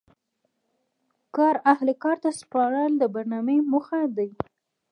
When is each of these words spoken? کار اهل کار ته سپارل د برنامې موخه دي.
کار 1.35 1.55
اهل 1.73 1.87
کار 2.03 2.17
ته 2.23 2.29
سپارل 2.39 2.91
د 2.97 3.03
برنامې 3.15 3.57
موخه 3.71 3.99
دي. 4.17 4.29